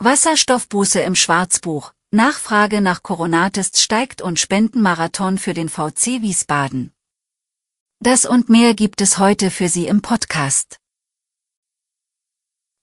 Wasserstoffbuße 0.00 1.00
im 1.00 1.16
Schwarzbuch. 1.16 1.92
Nachfrage 2.12 2.80
nach 2.80 3.02
Coronatest 3.02 3.78
steigt 3.78 4.22
und 4.22 4.38
Spendenmarathon 4.38 5.38
für 5.38 5.54
den 5.54 5.68
VC 5.68 6.22
Wiesbaden. 6.22 6.94
Das 7.98 8.24
und 8.24 8.48
mehr 8.48 8.74
gibt 8.74 9.00
es 9.00 9.18
heute 9.18 9.50
für 9.50 9.68
Sie 9.68 9.88
im 9.88 10.00
Podcast. 10.00 10.78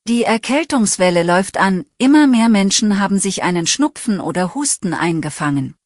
Die 0.09 0.25
Erkältungswelle 0.25 1.23
läuft 1.23 1.55
an, 1.55 1.85
immer 1.97 2.27
mehr 2.27 2.49
Menschen 2.49 2.99
haben 2.99 3.17
sich 3.17 3.43
einen 3.43 3.65
Schnupfen 3.65 4.19
oder 4.19 4.53
Husten 4.53 4.93
eingefangen. 4.93 5.77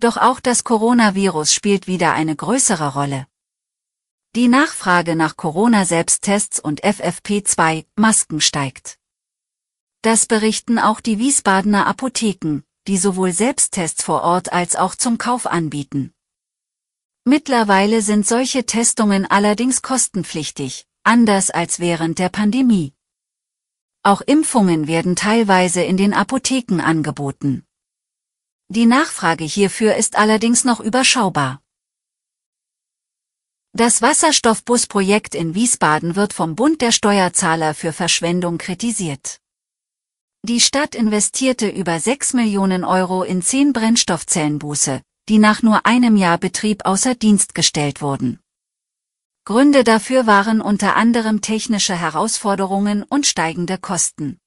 Doch 0.00 0.16
auch 0.16 0.40
das 0.40 0.64
Coronavirus 0.64 1.52
spielt 1.52 1.86
wieder 1.86 2.14
eine 2.14 2.34
größere 2.34 2.94
Rolle. 2.94 3.26
Die 4.34 4.48
Nachfrage 4.48 5.14
nach 5.14 5.36
Corona-Selbsttests 5.36 6.58
und 6.58 6.82
FFP2-Masken 6.82 8.40
steigt. 8.40 8.98
Das 10.02 10.26
berichten 10.26 10.80
auch 10.80 11.00
die 11.00 11.20
Wiesbadener 11.20 11.86
Apotheken, 11.86 12.64
die 12.88 12.96
sowohl 12.96 13.32
Selbsttests 13.32 14.02
vor 14.02 14.22
Ort 14.22 14.52
als 14.52 14.74
auch 14.74 14.96
zum 14.96 15.16
Kauf 15.16 15.46
anbieten. 15.46 16.12
Mittlerweile 17.24 18.02
sind 18.02 18.26
solche 18.26 18.66
Testungen 18.66 19.26
allerdings 19.26 19.80
kostenpflichtig, 19.80 20.88
anders 21.04 21.50
als 21.50 21.78
während 21.78 22.18
der 22.18 22.30
Pandemie. 22.30 22.94
Auch 24.02 24.22
Impfungen 24.22 24.88
werden 24.88 25.14
teilweise 25.14 25.82
in 25.82 25.96
den 25.96 26.14
Apotheken 26.14 26.80
angeboten. 26.80 27.64
Die 28.66 28.86
Nachfrage 28.86 29.44
hierfür 29.44 29.94
ist 29.94 30.16
allerdings 30.16 30.64
noch 30.64 30.80
überschaubar. 30.80 31.62
Das 33.72 34.02
Wasserstoffbusprojekt 34.02 35.36
in 35.36 35.54
Wiesbaden 35.54 36.16
wird 36.16 36.32
vom 36.32 36.56
Bund 36.56 36.80
der 36.80 36.90
Steuerzahler 36.90 37.72
für 37.72 37.92
Verschwendung 37.92 38.58
kritisiert. 38.58 39.41
Die 40.44 40.60
Stadt 40.60 40.96
investierte 40.96 41.68
über 41.68 42.00
6 42.00 42.32
Millionen 42.32 42.82
Euro 42.82 43.22
in 43.22 43.42
10 43.42 43.72
Brennstoffzellenbusse, 43.72 45.00
die 45.28 45.38
nach 45.38 45.62
nur 45.62 45.86
einem 45.86 46.16
Jahr 46.16 46.36
Betrieb 46.36 46.84
außer 46.84 47.14
Dienst 47.14 47.54
gestellt 47.54 48.02
wurden. 48.02 48.40
Gründe 49.44 49.84
dafür 49.84 50.26
waren 50.26 50.60
unter 50.60 50.96
anderem 50.96 51.42
technische 51.42 51.94
Herausforderungen 51.94 53.04
und 53.04 53.28
steigende 53.28 53.78
Kosten. 53.78 54.40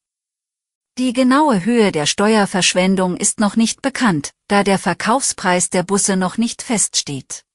Die 0.97 1.13
genaue 1.13 1.63
Höhe 1.63 1.93
der 1.93 2.07
Steuerverschwendung 2.07 3.15
ist 3.15 3.39
noch 3.39 3.55
nicht 3.55 3.81
bekannt, 3.81 4.31
da 4.49 4.65
der 4.65 4.79
Verkaufspreis 4.79 5.69
der 5.69 5.83
Busse 5.83 6.17
noch 6.17 6.37
nicht 6.37 6.61
feststeht. 6.61 7.45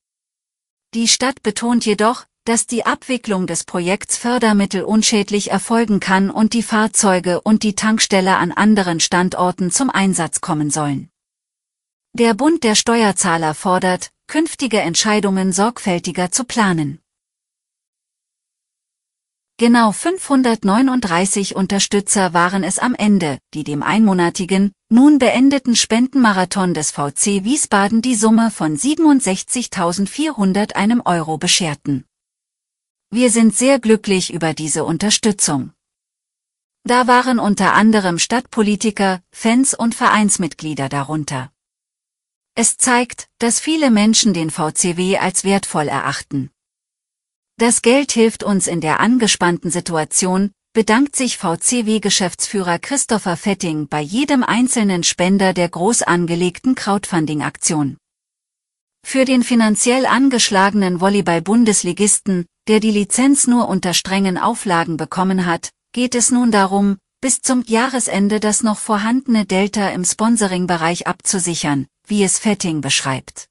Die 0.95 1.09
Stadt 1.09 1.43
betont 1.43 1.85
jedoch, 1.85 2.25
dass 2.51 2.67
die 2.67 2.85
Abwicklung 2.85 3.47
des 3.47 3.63
Projekts 3.63 4.17
Fördermittel 4.17 4.83
unschädlich 4.83 5.53
erfolgen 5.53 6.01
kann 6.01 6.31
und 6.31 6.53
die 6.53 6.65
Fahrzeuge 6.65 7.41
und 7.41 7.63
die 7.63 7.77
Tankstelle 7.77 8.39
an 8.39 8.51
anderen 8.51 8.99
Standorten 8.99 9.71
zum 9.71 9.89
Einsatz 9.89 10.41
kommen 10.41 10.69
sollen. 10.69 11.11
Der 12.13 12.35
Bund 12.35 12.65
der 12.65 12.75
Steuerzahler 12.75 13.55
fordert, 13.55 14.11
künftige 14.27 14.81
Entscheidungen 14.81 15.53
sorgfältiger 15.53 16.33
zu 16.33 16.43
planen. 16.43 16.99
Genau 19.57 19.93
539 19.93 21.55
Unterstützer 21.55 22.35
waren 22.35 22.65
es 22.65 22.81
am 22.81 22.97
Ende, 22.97 23.39
die 23.55 23.63
dem 23.63 23.85
einmonatigen, 23.85 24.73
nun 24.89 25.21
beendeten 25.21 25.77
Spendenmarathon 25.77 26.75
des 26.75 26.91
VC 26.91 27.45
Wiesbaden 27.45 28.03
die 28.03 28.17
Summe 28.17 28.51
von 28.51 28.77
67.400 28.77 31.07
Euro 31.07 31.39
bescherten. 31.39 32.07
Wir 33.13 33.31
sind 33.31 33.57
sehr 33.57 33.81
glücklich 33.81 34.33
über 34.33 34.55
diese 34.55 34.85
Unterstützung. 34.85 35.73
Da 36.85 37.09
waren 37.09 37.41
unter 37.41 37.75
anderem 37.75 38.21
Stadtpolitiker, 38.21 39.21
Fans 39.33 39.75
und 39.75 39.97
Vereinsmitglieder 39.97 40.89
darunter. 40.89 41.51
Es 42.55 42.77
zeigt, 42.77 43.29
dass 43.39 43.59
viele 43.59 43.91
Menschen 43.91 44.33
den 44.33 44.51
VCW 44.51 45.19
als 45.19 45.43
wertvoll 45.43 45.89
erachten. 45.89 46.51
Das 47.57 47.83
Geld 47.83 48.13
hilft 48.13 48.45
uns 48.45 48.69
in 48.69 48.81
der 48.81 49.01
angespannten 49.01 49.73
Situation, 49.73 50.53
bedankt 50.73 51.17
sich 51.17 51.37
VCW-Geschäftsführer 51.37 52.79
Christopher 52.79 53.37
Fetting 53.37 53.89
bei 53.89 54.01
jedem 54.01 54.45
einzelnen 54.45 55.03
Spender 55.03 55.53
der 55.53 55.69
groß 55.69 56.03
angelegten 56.03 56.77
Crowdfunding-Aktion. 56.77 57.97
Für 59.05 59.25
den 59.25 59.43
finanziell 59.43 60.07
angeschlagenen 60.07 61.01
Volleyball-Bundesligisten, 61.01 62.47
der 62.71 62.79
die 62.79 62.93
Lizenz 62.93 63.49
nur 63.49 63.69
unter 63.69 63.95
strengen 63.95 64.39
Auflagen 64.39 64.97
bekommen 64.97 65.45
hat, 65.45 65.73
geht 65.91 66.15
es 66.15 66.31
nun 66.31 66.53
darum, 66.53 66.99
bis 67.21 67.43
zum 67.43 67.65
Jahresende 67.67 68.39
das 68.39 68.63
noch 68.63 68.79
vorhandene 68.79 69.45
Delta 69.45 69.89
im 69.89 70.05
Sponsoring-Bereich 70.05 71.09
abzusichern, 71.09 71.89
wie 72.07 72.23
es 72.23 72.39
Fetting 72.39 72.81
beschreibt. 72.81 73.49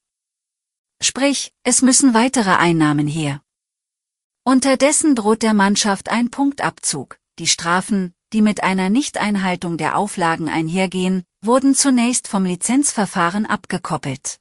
Sprich, 1.01 1.51
es 1.63 1.81
müssen 1.81 2.13
weitere 2.13 2.51
Einnahmen 2.51 3.07
her. 3.07 3.41
Unterdessen 4.45 5.15
droht 5.15 5.43
der 5.43 5.53
Mannschaft 5.53 6.07
ein 6.07 6.31
Punktabzug. 6.31 7.19
Die 7.39 7.47
Strafen, 7.47 8.13
die 8.31 8.41
mit 8.41 8.63
einer 8.63 8.89
Nichteinhaltung 8.89 9.75
der 9.75 9.97
Auflagen 9.97 10.47
einhergehen, 10.47 11.25
wurden 11.43 11.75
zunächst 11.75 12.29
vom 12.29 12.45
Lizenzverfahren 12.45 13.45
abgekoppelt. 13.45 14.39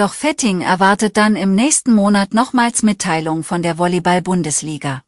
Doch 0.00 0.14
Fetting 0.14 0.62
erwartet 0.62 1.18
dann 1.18 1.36
im 1.36 1.54
nächsten 1.54 1.92
Monat 1.92 2.32
nochmals 2.32 2.82
Mitteilung 2.82 3.44
von 3.44 3.60
der 3.60 3.76
Volleyball-Bundesliga. 3.76 5.04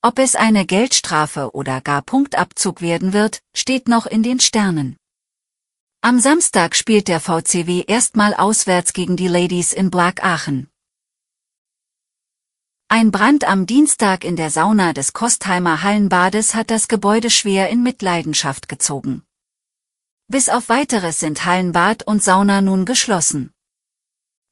Ob 0.00 0.20
es 0.20 0.36
eine 0.36 0.64
Geldstrafe 0.64 1.50
oder 1.56 1.80
gar 1.80 2.00
Punktabzug 2.00 2.82
werden 2.82 3.12
wird, 3.12 3.42
steht 3.52 3.88
noch 3.88 4.06
in 4.06 4.22
den 4.22 4.38
Sternen. 4.38 4.96
Am 6.02 6.20
Samstag 6.20 6.76
spielt 6.76 7.08
der 7.08 7.18
VCW 7.18 7.82
erstmal 7.84 8.32
auswärts 8.32 8.92
gegen 8.92 9.16
die 9.16 9.26
Ladies 9.26 9.72
in 9.72 9.90
Black 9.90 10.22
Aachen. 10.22 10.68
Ein 12.86 13.10
Brand 13.10 13.42
am 13.42 13.66
Dienstag 13.66 14.22
in 14.22 14.36
der 14.36 14.50
Sauna 14.50 14.92
des 14.92 15.14
Kostheimer 15.14 15.82
Hallenbades 15.82 16.54
hat 16.54 16.70
das 16.70 16.86
Gebäude 16.86 17.28
schwer 17.28 17.70
in 17.70 17.82
Mitleidenschaft 17.82 18.68
gezogen. 18.68 19.24
Bis 20.28 20.48
auf 20.48 20.68
weiteres 20.68 21.18
sind 21.18 21.44
Hallenbad 21.44 22.06
und 22.06 22.22
Sauna 22.22 22.60
nun 22.60 22.84
geschlossen. 22.84 23.52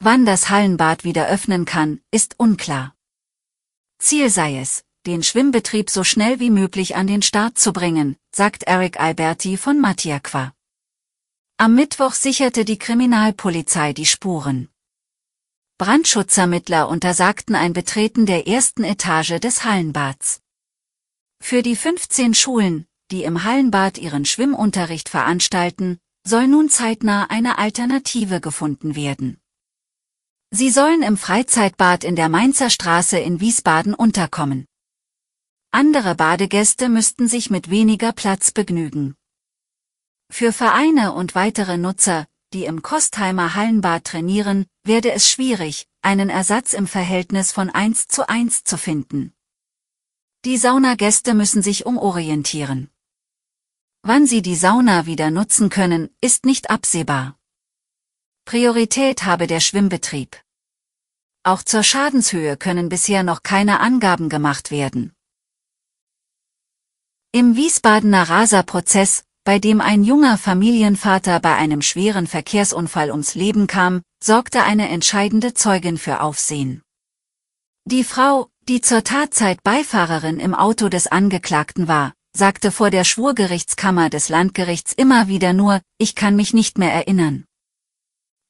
Wann 0.00 0.24
das 0.24 0.48
Hallenbad 0.48 1.02
wieder 1.02 1.28
öffnen 1.28 1.64
kann, 1.64 2.00
ist 2.12 2.38
unklar. 2.38 2.94
Ziel 3.98 4.30
sei 4.30 4.58
es, 4.58 4.84
den 5.06 5.24
Schwimmbetrieb 5.24 5.90
so 5.90 6.04
schnell 6.04 6.38
wie 6.38 6.50
möglich 6.50 6.94
an 6.94 7.08
den 7.08 7.20
Start 7.20 7.58
zu 7.58 7.72
bringen, 7.72 8.16
sagt 8.32 8.62
Eric 8.62 9.00
Alberti 9.00 9.56
von 9.56 9.80
Matiaqua. 9.80 10.54
Am 11.56 11.74
Mittwoch 11.74 12.12
sicherte 12.12 12.64
die 12.64 12.78
Kriminalpolizei 12.78 13.92
die 13.92 14.06
Spuren. 14.06 14.68
Brandschutzermittler 15.78 16.88
untersagten 16.88 17.56
ein 17.56 17.72
Betreten 17.72 18.24
der 18.24 18.46
ersten 18.46 18.84
Etage 18.84 19.40
des 19.40 19.64
Hallenbads. 19.64 20.40
Für 21.40 21.62
die 21.62 21.74
15 21.74 22.34
Schulen, 22.34 22.86
die 23.10 23.24
im 23.24 23.42
Hallenbad 23.42 23.98
ihren 23.98 24.24
Schwimmunterricht 24.24 25.08
veranstalten, 25.08 25.98
soll 26.24 26.46
nun 26.46 26.68
zeitnah 26.68 27.24
eine 27.30 27.58
Alternative 27.58 28.40
gefunden 28.40 28.94
werden. 28.94 29.40
Sie 30.50 30.70
sollen 30.70 31.02
im 31.02 31.18
Freizeitbad 31.18 32.04
in 32.04 32.16
der 32.16 32.30
Mainzer 32.30 32.70
Straße 32.70 33.18
in 33.18 33.40
Wiesbaden 33.40 33.92
unterkommen. 33.92 34.66
Andere 35.70 36.14
Badegäste 36.14 36.88
müssten 36.88 37.28
sich 37.28 37.50
mit 37.50 37.68
weniger 37.68 38.12
Platz 38.12 38.50
begnügen. 38.50 39.14
Für 40.30 40.54
Vereine 40.54 41.12
und 41.12 41.34
weitere 41.34 41.76
Nutzer, 41.76 42.26
die 42.54 42.64
im 42.64 42.80
Kostheimer 42.80 43.54
Hallenbad 43.54 44.04
trainieren, 44.04 44.64
werde 44.84 45.12
es 45.12 45.28
schwierig, 45.28 45.86
einen 46.00 46.30
Ersatz 46.30 46.72
im 46.72 46.86
Verhältnis 46.86 47.52
von 47.52 47.68
1 47.68 48.08
zu 48.08 48.26
1 48.26 48.64
zu 48.64 48.78
finden. 48.78 49.34
Die 50.46 50.56
Saunagäste 50.56 51.34
müssen 51.34 51.62
sich 51.62 51.84
umorientieren. 51.84 52.90
Wann 54.02 54.26
sie 54.26 54.40
die 54.40 54.56
Sauna 54.56 55.04
wieder 55.04 55.30
nutzen 55.30 55.68
können, 55.68 56.08
ist 56.22 56.46
nicht 56.46 56.70
absehbar. 56.70 57.37
Priorität 58.48 59.26
habe 59.26 59.46
der 59.46 59.60
Schwimmbetrieb. 59.60 60.40
Auch 61.42 61.62
zur 61.62 61.82
Schadenshöhe 61.82 62.56
können 62.56 62.88
bisher 62.88 63.22
noch 63.22 63.42
keine 63.42 63.78
Angaben 63.80 64.30
gemacht 64.30 64.70
werden. 64.70 65.12
Im 67.30 67.56
Wiesbadener 67.56 68.30
Raser-Prozess, 68.30 69.24
bei 69.44 69.58
dem 69.58 69.82
ein 69.82 70.02
junger 70.02 70.38
Familienvater 70.38 71.40
bei 71.40 71.56
einem 71.56 71.82
schweren 71.82 72.26
Verkehrsunfall 72.26 73.10
ums 73.10 73.34
Leben 73.34 73.66
kam, 73.66 74.00
sorgte 74.24 74.62
eine 74.62 74.88
entscheidende 74.88 75.52
Zeugin 75.52 75.98
für 75.98 76.22
Aufsehen. 76.22 76.80
Die 77.84 78.02
Frau, 78.02 78.48
die 78.66 78.80
zur 78.80 79.04
Tatzeit 79.04 79.62
Beifahrerin 79.62 80.40
im 80.40 80.54
Auto 80.54 80.88
des 80.88 81.06
Angeklagten 81.06 81.86
war, 81.86 82.14
sagte 82.34 82.72
vor 82.72 82.88
der 82.88 83.04
Schwurgerichtskammer 83.04 84.08
des 84.08 84.30
Landgerichts 84.30 84.94
immer 84.94 85.28
wieder 85.28 85.52
nur, 85.52 85.82
ich 85.98 86.14
kann 86.14 86.34
mich 86.34 86.54
nicht 86.54 86.78
mehr 86.78 86.94
erinnern. 86.94 87.44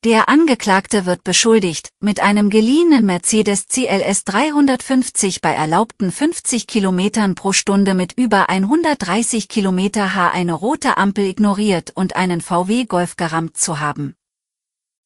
Der 0.04 0.28
Angeklagte 0.28 1.06
wird 1.06 1.24
beschuldigt, 1.24 1.88
mit 1.98 2.20
einem 2.20 2.50
geliehenen 2.50 3.04
Mercedes 3.04 3.66
CLS 3.66 4.22
350 4.22 5.40
bei 5.40 5.52
erlaubten 5.52 6.12
50 6.12 6.68
Kilometern 6.68 7.34
pro 7.34 7.52
Stunde 7.52 7.94
mit 7.94 8.12
über 8.12 8.48
130 8.48 9.48
Kilometer 9.48 10.14
H 10.14 10.30
eine 10.30 10.52
rote 10.52 10.98
Ampel 10.98 11.24
ignoriert 11.24 11.90
und 11.96 12.14
einen 12.14 12.40
VW 12.40 12.84
Golf 12.84 13.16
gerammt 13.16 13.56
zu 13.56 13.80
haben. 13.80 14.14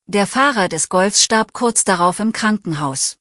Der 0.05 0.27
Fahrer 0.27 0.69
des 0.69 0.91
Golfs 0.91 1.23
starb 1.23 1.55
kurz 1.55 1.85
darauf 1.85 2.21
im 2.21 2.33
Krankenhaus. 2.33 3.17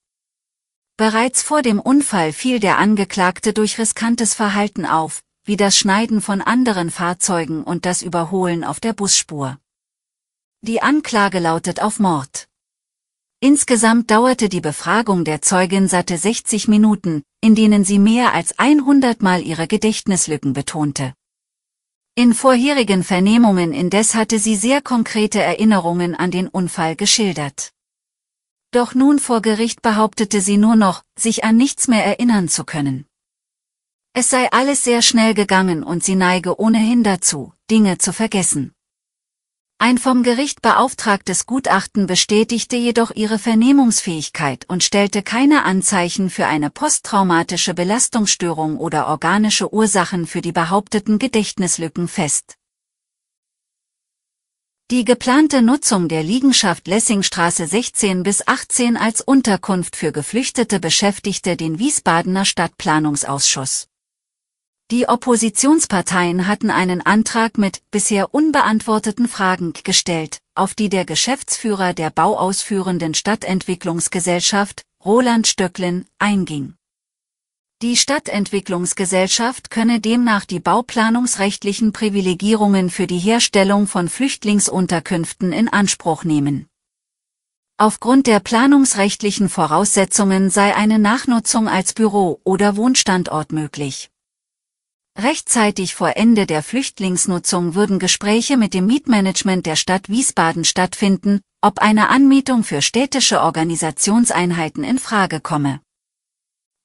Bereits 0.97 1.41
vor 1.41 1.62
dem 1.62 1.79
Unfall 1.79 2.33
fiel 2.33 2.59
der 2.59 2.79
Angeklagte 2.79 3.53
durch 3.53 3.79
riskantes 3.79 4.33
Verhalten 4.33 4.85
auf, 4.85 5.21
wie 5.45 5.56
das 5.56 5.77
Schneiden 5.77 6.19
von 6.19 6.41
anderen 6.41 6.91
Fahrzeugen 6.91 7.63
und 7.63 7.85
das 7.85 8.01
Überholen 8.01 8.65
auf 8.65 8.81
der 8.81 8.91
Busspur. 8.91 9.57
Die 10.63 10.83
Anklage 10.83 11.39
lautet 11.39 11.81
auf 11.81 11.99
Mord. 11.99 12.47
Insgesamt 13.39 14.11
dauerte 14.11 14.47
die 14.47 14.61
Befragung 14.61 15.25
der 15.25 15.41
Zeugin 15.41 15.87
satte 15.87 16.19
60 16.19 16.67
Minuten, 16.67 17.23
in 17.41 17.55
denen 17.55 17.83
sie 17.83 17.97
mehr 17.97 18.35
als 18.35 18.59
100 18.59 19.23
Mal 19.23 19.41
ihre 19.41 19.65
Gedächtnislücken 19.65 20.53
betonte. 20.53 21.15
In 22.13 22.35
vorherigen 22.35 23.03
Vernehmungen 23.03 23.73
indes 23.73 24.13
hatte 24.13 24.37
sie 24.37 24.55
sehr 24.55 24.83
konkrete 24.83 25.41
Erinnerungen 25.41 26.13
an 26.13 26.29
den 26.29 26.47
Unfall 26.47 26.95
geschildert. 26.95 27.71
Doch 28.69 28.93
nun 28.93 29.17
vor 29.17 29.41
Gericht 29.41 29.81
behauptete 29.81 30.41
sie 30.41 30.57
nur 30.57 30.75
noch, 30.75 31.01
sich 31.17 31.43
an 31.43 31.57
nichts 31.57 31.87
mehr 31.87 32.05
erinnern 32.05 32.49
zu 32.49 32.65
können. 32.65 33.07
Es 34.13 34.29
sei 34.29 34.51
alles 34.51 34.83
sehr 34.83 35.01
schnell 35.01 35.33
gegangen 35.33 35.81
und 35.81 36.03
sie 36.03 36.15
neige 36.15 36.59
ohnehin 36.59 37.03
dazu, 37.03 37.51
Dinge 37.71 37.97
zu 37.97 38.13
vergessen. 38.13 38.75
Ein 39.83 39.98
vom 39.98 40.22
Gericht 40.22 40.62
beauftragtes 40.62 41.48
Gutachten 41.48 42.06
bestätigte 42.06 42.75
jedoch 42.75 43.10
ihre 43.16 43.39
Vernehmungsfähigkeit 43.39 44.69
und 44.69 44.83
stellte 44.83 45.24
keine 45.24 45.66
Anzeichen 45.66 46.30
für 46.30 46.45
eine 46.45 46.69
posttraumatische 46.69 47.74
Belastungsstörung 47.74 48.78
oder 48.78 49.07
organische 49.07 49.74
Ursachen 49.74 50.28
für 50.28 50.42
die 50.42 50.51
behaupteten 50.51 51.18
Gedächtnislücken 51.18 52.07
fest. 52.07 52.57
Die 54.92 55.04
geplante 55.04 55.63
Nutzung 55.63 56.10
der 56.10 56.22
Liegenschaft 56.22 56.88
Lessingstraße 56.88 57.66
16 57.66 58.22
bis 58.22 58.48
18 58.48 58.98
als 58.98 59.22
Unterkunft 59.22 59.95
für 59.95 60.12
geflüchtete 60.12 60.80
Beschäftigte 60.80 61.57
den 61.57 61.80
Wiesbadener 61.80 62.45
Stadtplanungsausschuss. 62.45 63.88
Die 64.91 65.07
Oppositionsparteien 65.07 66.47
hatten 66.47 66.69
einen 66.69 66.99
Antrag 66.99 67.57
mit 67.57 67.81
bisher 67.91 68.33
unbeantworteten 68.33 69.29
Fragen 69.29 69.71
gestellt, 69.71 70.39
auf 70.53 70.73
die 70.75 70.89
der 70.89 71.05
Geschäftsführer 71.05 71.93
der 71.93 72.09
bauausführenden 72.09 73.13
Stadtentwicklungsgesellschaft, 73.13 74.81
Roland 75.05 75.47
Stöcklin, 75.47 76.07
einging. 76.19 76.73
Die 77.81 77.95
Stadtentwicklungsgesellschaft 77.95 79.69
könne 79.69 80.01
demnach 80.01 80.43
die 80.43 80.59
bauplanungsrechtlichen 80.59 81.94
Privilegierungen 81.94 82.89
für 82.89 83.07
die 83.07 83.17
Herstellung 83.17 83.87
von 83.87 84.09
Flüchtlingsunterkünften 84.09 85.53
in 85.53 85.69
Anspruch 85.69 86.25
nehmen. 86.25 86.67
Aufgrund 87.77 88.27
der 88.27 88.41
planungsrechtlichen 88.41 89.47
Voraussetzungen 89.47 90.49
sei 90.49 90.75
eine 90.75 90.99
Nachnutzung 90.99 91.69
als 91.69 91.94
Büro 91.94 92.41
oder 92.44 92.75
Wohnstandort 92.75 93.53
möglich. 93.53 94.10
Rechtzeitig 95.17 95.93
vor 95.93 96.15
Ende 96.15 96.45
der 96.45 96.63
Flüchtlingsnutzung 96.63 97.75
würden 97.75 97.99
Gespräche 97.99 98.55
mit 98.55 98.73
dem 98.73 98.85
Mietmanagement 98.85 99.65
der 99.65 99.75
Stadt 99.75 100.07
Wiesbaden 100.07 100.63
stattfinden, 100.63 101.41
ob 101.61 101.79
eine 101.79 102.09
Anmietung 102.09 102.63
für 102.63 102.81
städtische 102.81 103.41
Organisationseinheiten 103.41 104.83
in 104.83 104.99
Frage 104.99 105.41
komme. 105.41 105.81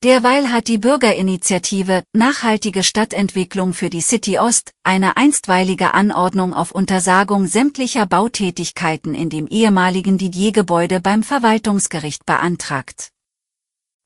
Derweil 0.02 0.52
hat 0.52 0.68
die 0.68 0.76
Bürgerinitiative 0.76 2.02
Nachhaltige 2.12 2.82
Stadtentwicklung 2.82 3.72
für 3.72 3.90
die 3.90 4.02
City 4.02 4.38
Ost 4.38 4.72
eine 4.82 5.16
einstweilige 5.16 5.94
Anordnung 5.94 6.52
auf 6.52 6.72
Untersagung 6.72 7.46
sämtlicher 7.46 8.06
Bautätigkeiten 8.06 9.14
in 9.14 9.30
dem 9.30 9.46
ehemaligen 9.46 10.18
Didier-Gebäude 10.18 11.00
beim 11.00 11.22
Verwaltungsgericht 11.22 12.26
beantragt. 12.26 13.10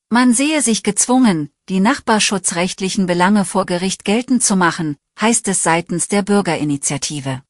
Man 0.09 0.33
sehe 0.33 0.61
sich 0.61 0.83
gezwungen, 0.83 1.49
die 1.71 1.79
nachbarschutzrechtlichen 1.79 3.05
Belange 3.05 3.45
vor 3.45 3.65
Gericht 3.65 4.03
geltend 4.03 4.43
zu 4.43 4.57
machen, 4.57 4.97
heißt 5.21 5.47
es 5.47 5.63
seitens 5.63 6.09
der 6.09 6.21
Bürgerinitiative. 6.21 7.43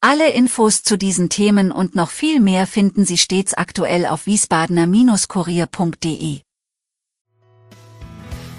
Alle 0.00 0.30
Infos 0.30 0.84
zu 0.84 0.96
diesen 0.96 1.28
Themen 1.28 1.70
und 1.70 1.94
noch 1.94 2.08
viel 2.08 2.40
mehr 2.40 2.66
finden 2.66 3.04
Sie 3.04 3.18
stets 3.18 3.52
aktuell 3.52 4.06
auf 4.06 4.24
wiesbadener-kurier.de. 4.24 6.40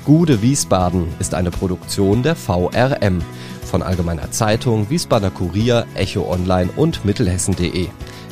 Gude 0.06 0.44
Wiesbaden 0.44 1.08
ist 1.18 1.34
eine 1.34 1.50
Produktion 1.50 2.22
der 2.22 2.36
VRM 2.36 3.24
von 3.66 3.82
Allgemeiner 3.82 4.30
Zeitung, 4.30 4.92
Wiesbadener 4.92 5.32
Kurier, 5.32 5.88
Echo 5.96 6.32
Online 6.32 6.70
und 6.76 7.04
Mittelhessen.de. 7.04 7.88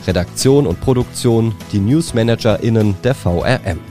Redaktion 0.06 0.68
und 0.68 0.80
Produktion 0.80 1.56
die 1.72 1.80
NewsmanagerInnen 1.80 3.02
der 3.02 3.16
VRM. 3.16 3.91